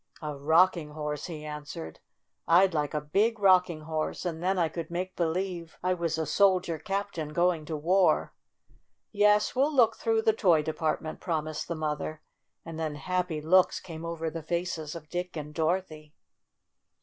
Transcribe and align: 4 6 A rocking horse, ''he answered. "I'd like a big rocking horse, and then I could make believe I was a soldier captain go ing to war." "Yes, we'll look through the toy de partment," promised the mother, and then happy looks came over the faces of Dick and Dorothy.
4 0.19 0.29
6 0.33 0.41
A 0.41 0.43
rocking 0.43 0.89
horse, 0.93 1.25
''he 1.27 1.45
answered. 1.45 1.99
"I'd 2.47 2.73
like 2.73 2.95
a 2.95 3.01
big 3.01 3.37
rocking 3.37 3.81
horse, 3.81 4.25
and 4.25 4.41
then 4.41 4.57
I 4.57 4.67
could 4.67 4.89
make 4.89 5.15
believe 5.15 5.77
I 5.83 5.93
was 5.93 6.17
a 6.17 6.25
soldier 6.25 6.79
captain 6.79 7.33
go 7.33 7.53
ing 7.53 7.65
to 7.65 7.77
war." 7.77 8.33
"Yes, 9.11 9.55
we'll 9.55 9.71
look 9.71 9.97
through 9.97 10.23
the 10.23 10.33
toy 10.33 10.63
de 10.63 10.73
partment," 10.73 11.19
promised 11.21 11.67
the 11.67 11.75
mother, 11.75 12.23
and 12.65 12.79
then 12.79 12.95
happy 12.95 13.41
looks 13.41 13.79
came 13.79 14.03
over 14.03 14.31
the 14.31 14.41
faces 14.41 14.95
of 14.95 15.07
Dick 15.07 15.37
and 15.37 15.53
Dorothy. 15.53 16.15